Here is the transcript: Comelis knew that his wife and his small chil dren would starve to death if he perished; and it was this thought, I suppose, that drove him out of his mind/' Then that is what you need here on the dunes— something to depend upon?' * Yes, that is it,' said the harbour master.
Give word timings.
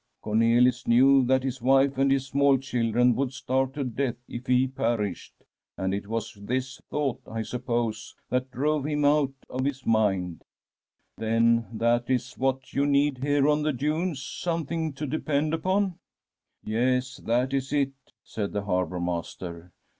Comelis 0.23 0.87
knew 0.87 1.23
that 1.25 1.43
his 1.43 1.61
wife 1.61 1.95
and 1.99 2.11
his 2.11 2.25
small 2.25 2.57
chil 2.57 2.91
dren 2.91 3.13
would 3.13 3.31
starve 3.31 3.71
to 3.73 3.83
death 3.83 4.15
if 4.27 4.47
he 4.47 4.65
perished; 4.67 5.35
and 5.77 5.93
it 5.93 6.07
was 6.07 6.33
this 6.41 6.81
thought, 6.89 7.21
I 7.27 7.43
suppose, 7.43 8.15
that 8.31 8.49
drove 8.49 8.87
him 8.87 9.05
out 9.05 9.33
of 9.47 9.63
his 9.63 9.85
mind/' 9.85 10.43
Then 11.19 11.67
that 11.73 12.09
is 12.09 12.33
what 12.33 12.73
you 12.73 12.87
need 12.87 13.19
here 13.21 13.47
on 13.47 13.61
the 13.61 13.71
dunes— 13.73 14.23
something 14.39 14.91
to 14.93 15.05
depend 15.05 15.53
upon?' 15.53 15.99
* 16.33 16.63
Yes, 16.63 17.17
that 17.17 17.53
is 17.53 17.71
it,' 17.71 17.93
said 18.23 18.53
the 18.53 18.63
harbour 18.63 18.99
master. 18.99 19.71